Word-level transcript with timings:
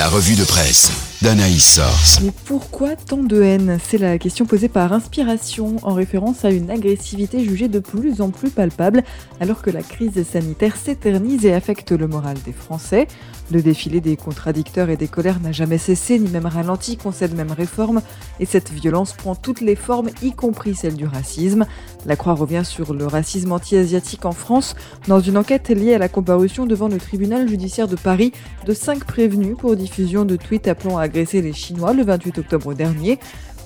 La 0.00 0.08
revue 0.08 0.34
de 0.34 0.44
presse 0.44 0.90
d'Anaïs 1.20 1.74
Source. 1.74 2.20
Mais 2.22 2.32
pourquoi 2.46 2.96
tant 2.96 3.22
de 3.22 3.42
haine? 3.42 3.78
C'est 3.86 3.98
la 3.98 4.16
question 4.16 4.46
posée 4.46 4.70
par 4.70 4.94
Inspiration 4.94 5.76
en 5.82 5.92
référence 5.92 6.46
à 6.46 6.50
une 6.50 6.70
agressivité 6.70 7.44
jugée 7.44 7.68
de 7.68 7.80
plus 7.80 8.22
en 8.22 8.30
plus 8.30 8.48
palpable 8.48 9.02
alors 9.40 9.60
que 9.60 9.68
la 9.68 9.82
crise 9.82 10.26
sanitaire 10.26 10.76
s'éternise 10.76 11.44
et 11.44 11.52
affecte 11.52 11.92
le 11.92 12.08
moral 12.08 12.38
des 12.46 12.54
Français. 12.54 13.08
Le 13.52 13.60
défilé 13.60 14.00
des 14.00 14.16
contradicteurs 14.16 14.88
et 14.88 14.96
des 14.96 15.08
colères 15.08 15.40
n'a 15.40 15.52
jamais 15.52 15.76
cessé 15.76 16.18
ni 16.18 16.30
même 16.30 16.46
ralenti 16.46 16.96
cette 17.12 17.34
même 17.34 17.52
réforme 17.52 18.00
et 18.38 18.46
cette 18.46 18.70
violence 18.70 19.12
prend 19.12 19.34
toutes 19.34 19.60
les 19.60 19.76
formes 19.76 20.08
y 20.22 20.32
compris 20.32 20.74
celle 20.74 20.94
du 20.94 21.04
racisme. 21.04 21.66
La 22.06 22.16
Croix 22.16 22.34
revient 22.34 22.62
sur 22.64 22.94
le 22.94 23.06
racisme 23.06 23.52
anti-asiatique 23.52 24.24
en 24.24 24.32
France 24.32 24.74
dans 25.06 25.20
une 25.20 25.36
enquête 25.36 25.68
liée 25.68 25.94
à 25.94 25.98
la 25.98 26.08
comparution 26.08 26.64
devant 26.64 26.88
le 26.88 26.96
tribunal 26.96 27.46
judiciaire 27.46 27.88
de 27.88 27.96
Paris 27.96 28.32
de 28.64 28.72
cinq 28.72 29.04
prévenus 29.04 29.56
pour 29.58 29.76
diffusion 29.76 30.24
de 30.24 30.36
tweets 30.36 30.68
appelant 30.68 30.96
à 30.96 31.02
agresser 31.02 31.42
les 31.42 31.52
Chinois 31.52 31.92
le 31.92 32.02
28 32.02 32.38
octobre 32.38 32.72
dernier. 32.72 33.18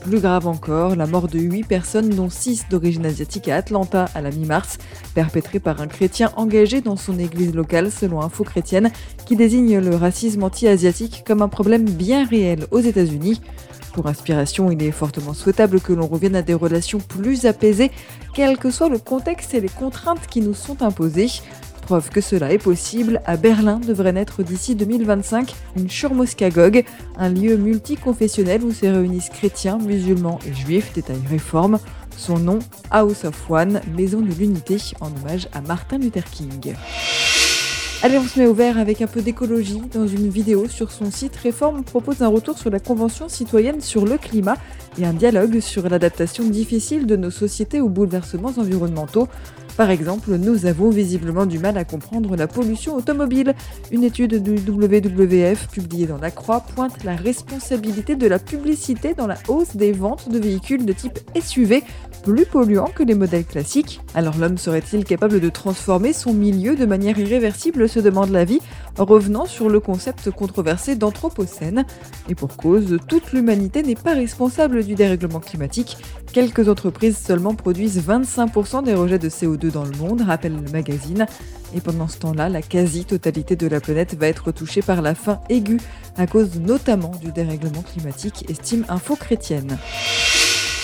Plus 0.04 0.20
grave 0.20 0.46
encore, 0.46 0.96
la 0.96 1.06
mort 1.06 1.28
de 1.28 1.38
8 1.38 1.64
personnes, 1.64 2.10
dont 2.10 2.28
6 2.28 2.66
d'origine 2.68 3.06
asiatique 3.06 3.48
à 3.48 3.56
Atlanta 3.56 4.04
à 4.14 4.20
la 4.20 4.30
mi-mars, 4.30 4.76
perpétrée 5.14 5.60
par 5.60 5.80
un 5.80 5.86
chrétien 5.86 6.30
engagé 6.36 6.82
dans 6.82 6.96
son 6.96 7.18
église 7.18 7.54
locale 7.54 7.90
selon 7.90 8.20
Info 8.20 8.44
Chrétienne, 8.44 8.92
qui 9.24 9.34
désigne 9.34 9.78
le 9.78 9.96
racisme 9.96 10.42
anti-asiatique 10.42 11.24
comme 11.26 11.40
un 11.40 11.48
problème 11.48 11.88
bien 11.88 12.26
réel 12.26 12.66
aux 12.70 12.80
États-Unis. 12.80 13.40
Pour 13.94 14.06
inspiration, 14.06 14.70
il 14.70 14.82
est 14.82 14.90
fortement 14.90 15.32
souhaitable 15.32 15.80
que 15.80 15.94
l'on 15.94 16.06
revienne 16.06 16.36
à 16.36 16.42
des 16.42 16.52
relations 16.52 16.98
plus 16.98 17.46
apaisées, 17.46 17.90
quel 18.34 18.58
que 18.58 18.70
soit 18.70 18.90
le 18.90 18.98
contexte 18.98 19.54
et 19.54 19.60
les 19.62 19.70
contraintes 19.70 20.26
qui 20.28 20.42
nous 20.42 20.52
sont 20.52 20.82
imposées. 20.82 21.30
Preuve 21.84 22.08
que 22.08 22.22
cela 22.22 22.50
est 22.50 22.58
possible, 22.58 23.20
à 23.26 23.36
Berlin 23.36 23.78
devrait 23.78 24.12
naître 24.12 24.42
d'ici 24.42 24.74
2025 24.74 25.54
une 25.76 25.90
Shurmoskagog, 25.90 26.82
un 27.18 27.28
lieu 27.28 27.58
multiconfessionnel 27.58 28.64
où 28.64 28.72
se 28.72 28.86
réunissent 28.86 29.28
chrétiens, 29.28 29.76
musulmans 29.76 30.38
et 30.46 30.54
juifs, 30.54 30.94
détail 30.94 31.20
réforme. 31.28 31.78
Son 32.16 32.38
nom, 32.38 32.60
House 32.90 33.24
of 33.24 33.50
One, 33.50 33.82
Maison 33.94 34.22
de 34.22 34.32
l'Unité, 34.32 34.78
en 35.00 35.08
hommage 35.08 35.46
à 35.52 35.60
Martin 35.60 35.98
Luther 35.98 36.24
King. 36.24 36.74
Allez, 38.04 38.18
on 38.18 38.24
se 38.24 38.38
met 38.38 38.44
au 38.44 38.52
vert 38.52 38.76
avec 38.76 39.00
un 39.00 39.06
peu 39.06 39.22
d'écologie. 39.22 39.80
Dans 39.94 40.06
une 40.06 40.28
vidéo 40.28 40.68
sur 40.68 40.92
son 40.92 41.10
site, 41.10 41.34
Réforme 41.36 41.84
propose 41.84 42.20
un 42.20 42.28
retour 42.28 42.58
sur 42.58 42.68
la 42.68 42.78
Convention 42.78 43.30
citoyenne 43.30 43.80
sur 43.80 44.04
le 44.04 44.18
climat 44.18 44.58
et 44.98 45.06
un 45.06 45.14
dialogue 45.14 45.60
sur 45.60 45.88
l'adaptation 45.88 46.44
difficile 46.44 47.06
de 47.06 47.16
nos 47.16 47.30
sociétés 47.30 47.80
aux 47.80 47.88
bouleversements 47.88 48.52
environnementaux. 48.58 49.26
Par 49.78 49.88
exemple, 49.88 50.36
nous 50.36 50.66
avons 50.66 50.90
visiblement 50.90 51.46
du 51.46 51.58
mal 51.58 51.78
à 51.78 51.84
comprendre 51.84 52.36
la 52.36 52.46
pollution 52.46 52.94
automobile. 52.94 53.54
Une 53.90 54.04
étude 54.04 54.42
du 54.42 54.56
WWF 54.56 55.68
publiée 55.68 56.06
dans 56.06 56.18
La 56.18 56.30
Croix 56.30 56.60
pointe 56.60 57.04
la 57.04 57.16
responsabilité 57.16 58.16
de 58.16 58.26
la 58.26 58.38
publicité 58.38 59.14
dans 59.14 59.26
la 59.26 59.38
hausse 59.48 59.76
des 59.76 59.92
ventes 59.92 60.28
de 60.28 60.38
véhicules 60.38 60.84
de 60.84 60.92
type 60.92 61.18
SUV 61.42 61.82
plus 62.24 62.46
polluants 62.46 62.90
que 62.94 63.02
les 63.02 63.14
modèles 63.14 63.44
classiques. 63.44 64.00
Alors 64.14 64.38
l'homme 64.38 64.56
serait-il 64.56 65.04
capable 65.04 65.40
de 65.40 65.48
transformer 65.50 66.14
son 66.14 66.32
milieu 66.32 66.74
de 66.74 66.86
manière 66.86 67.18
irréversible 67.18 67.86
se 67.86 68.00
demande 68.00 68.30
la 68.30 68.46
vie, 68.46 68.60
revenant 68.96 69.44
sur 69.44 69.68
le 69.68 69.78
concept 69.78 70.30
controversé 70.30 70.96
d'anthropocène. 70.96 71.84
Et 72.30 72.34
pour 72.34 72.56
cause, 72.56 72.96
toute 73.08 73.32
l'humanité 73.32 73.82
n'est 73.82 73.94
pas 73.94 74.14
responsable 74.14 74.84
du 74.84 74.94
dérèglement 74.94 75.38
climatique. 75.38 75.98
Quelques 76.32 76.70
entreprises 76.70 77.18
seulement 77.18 77.54
produisent 77.54 78.02
25% 78.02 78.84
des 78.84 78.94
rejets 78.94 79.18
de 79.18 79.28
CO2 79.28 79.70
dans 79.70 79.84
le 79.84 79.96
monde, 79.98 80.22
rappelle 80.22 80.56
le 80.56 80.72
magazine. 80.72 81.26
Et 81.76 81.82
pendant 81.82 82.08
ce 82.08 82.18
temps-là, 82.20 82.48
la 82.48 82.62
quasi-totalité 82.62 83.54
de 83.54 83.66
la 83.66 83.80
planète 83.80 84.14
va 84.14 84.28
être 84.28 84.50
touchée 84.50 84.80
par 84.80 85.02
la 85.02 85.14
faim 85.14 85.40
aiguë, 85.50 85.80
à 86.16 86.26
cause 86.26 86.58
notamment 86.58 87.12
du 87.20 87.32
dérèglement 87.32 87.82
climatique, 87.82 88.46
estime 88.48 88.86
Info 88.88 89.14
Chrétienne. 89.14 89.76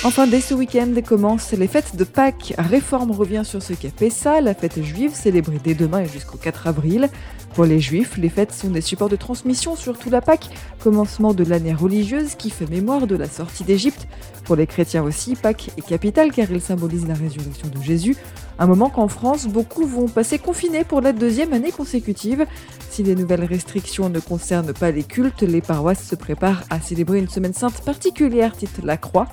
Enfin, 0.03 0.27
dès 0.27 0.41
ce 0.41 0.55
week-end 0.55 0.95
commencent 1.06 1.53
les 1.53 1.67
fêtes 1.67 1.95
de 1.95 2.05
Pâques. 2.05 2.55
Réforme 2.56 3.11
revient 3.11 3.43
sur 3.44 3.62
ce 3.62 3.75
fait 3.75 4.09
ça, 4.09 4.41
la 4.41 4.55
fête 4.55 4.83
juive 4.83 5.15
célébrée 5.15 5.61
dès 5.62 5.75
demain 5.75 6.00
et 6.00 6.06
jusqu'au 6.06 6.38
4 6.38 6.69
avril. 6.69 7.11
Pour 7.55 7.66
les 7.66 7.81
juifs, 7.81 8.16
les 8.16 8.31
fêtes 8.31 8.53
sont 8.53 8.71
des 8.71 8.81
supports 8.81 9.11
de 9.11 9.16
transmission, 9.16 9.77
surtout 9.77 10.09
la 10.09 10.22
Pâques, 10.22 10.49
commencement 10.83 11.34
de 11.34 11.44
l'année 11.44 11.75
religieuse 11.75 12.34
qui 12.34 12.49
fait 12.49 12.71
mémoire 12.71 13.06
de 13.06 13.15
la 13.15 13.28
sortie 13.28 13.62
d'Égypte. 13.62 14.06
Pour 14.44 14.56
les 14.56 14.66
chrétiens 14.66 15.03
aussi, 15.03 15.37
Pâques 15.37 15.71
est 15.77 15.87
capitale 15.87 16.32
car 16.32 16.50
il 16.50 16.62
symbolise 16.62 17.06
la 17.06 17.15
résurrection 17.15 17.69
de 17.69 17.82
Jésus. 17.82 18.17
Un 18.59 18.67
moment 18.67 18.88
qu'en 18.88 19.09
France, 19.09 19.49
beaucoup 19.49 19.87
vont 19.87 20.09
passer 20.09 20.38
confinés 20.38 20.84
pour 20.84 21.03
la 21.03 21.12
deuxième 21.12 21.53
année 21.53 21.72
consécutive. 21.72 22.47
Si 22.91 23.05
les 23.05 23.15
nouvelles 23.15 23.45
restrictions 23.45 24.09
ne 24.09 24.19
concernent 24.19 24.75
pas 24.75 24.91
les 24.91 25.05
cultes, 25.05 25.43
les 25.43 25.61
paroisses 25.61 26.09
se 26.09 26.17
préparent 26.17 26.65
à 26.71 26.81
célébrer 26.81 27.21
une 27.21 27.28
semaine 27.28 27.55
sainte 27.55 27.81
particulière, 27.83 28.56
titre 28.56 28.81
La 28.84 28.97
Croix 28.97 29.28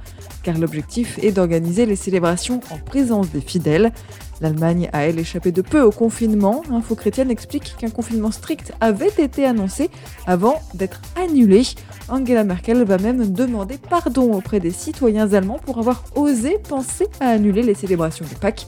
car 0.48 0.58
l'objectif 0.58 1.20
est 1.22 1.34
d'organiser 1.34 1.86
les 1.86 1.98
célébrations 1.98 2.62
en 2.72 2.78
présence 2.78 3.30
des 3.32 3.42
fidèles. 3.42 3.92
L'Allemagne 4.40 4.90
a, 4.94 5.06
elle, 5.06 5.20
échappé 5.20 5.52
de 5.52 5.62
peu 5.62 5.82
au 5.82 5.92
confinement. 5.92 6.62
Info 6.72 6.96
chrétienne 6.96 7.30
explique 7.30 7.76
qu'un 7.78 7.90
confinement 7.90 8.32
strict 8.32 8.72
avait 8.80 9.12
été 9.18 9.46
annoncé 9.46 9.90
avant 10.26 10.62
d'être 10.74 11.02
annulé. 11.22 11.64
Angela 12.08 12.46
Merkel 12.46 12.86
va 12.86 12.98
même 12.98 13.34
demander 13.34 13.78
pardon 13.78 14.32
auprès 14.36 14.62
des 14.62 14.72
citoyens 14.72 15.34
allemands 15.34 15.60
pour 15.60 15.80
avoir 15.80 16.06
osé 16.16 16.60
penser 16.60 17.08
à 17.20 17.28
annuler 17.28 17.62
les 17.62 17.74
célébrations 17.74 18.26
de 18.26 18.40
Pâques. 18.40 18.68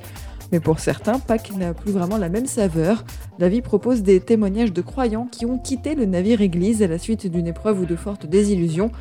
Mais 0.51 0.59
pour 0.59 0.79
certains, 0.79 1.19
Pâques 1.19 1.51
n'a 1.55 1.73
plus 1.73 1.91
vraiment 1.91 2.17
la 2.17 2.29
même 2.29 2.47
saveur. 2.47 3.03
La 3.37 3.49
vie 3.49 3.61
propose 3.61 4.01
des 4.01 4.19
témoignages 4.19 4.73
de 4.73 4.81
croyants 4.81 5.27
qui 5.31 5.45
ont 5.45 5.57
quitté 5.57 5.95
le 5.95 6.05
navire 6.05 6.41
église 6.41 6.81
à 6.81 6.87
la 6.87 6.97
suite 6.97 7.27
d'une 7.27 7.47
épreuve 7.47 7.81
ou 7.81 7.85
de 7.85 7.95
fortes 7.95 8.25
désillusions. 8.25 8.91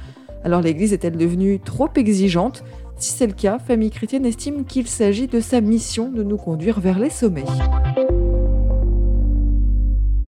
Alors 0.45 0.61
l'Église 0.61 0.93
est-elle 0.93 1.17
devenue 1.17 1.59
trop 1.61 1.89
exigeante? 1.97 2.65
Si 2.97 3.13
c'est 3.13 3.27
le 3.27 3.33
cas, 3.33 3.59
Famille 3.59 3.91
chrétienne 3.91 4.27
estime 4.27 4.65
qu'il 4.65 4.87
s'agit 4.87 5.27
de 5.27 5.41
sa 5.41 5.61
mission 5.61 6.11
de 6.11 6.23
nous 6.23 6.37
conduire 6.37 6.81
vers 6.81 6.99
les 6.99 7.11
sommets. 7.11 7.45